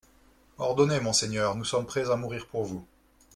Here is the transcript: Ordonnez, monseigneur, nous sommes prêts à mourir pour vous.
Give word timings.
Ordonnez, 0.57 0.99
monseigneur, 0.99 1.53
nous 1.53 1.63
sommes 1.63 1.85
prêts 1.85 2.09
à 2.09 2.15
mourir 2.15 2.47
pour 2.47 2.65
vous. 2.65 2.83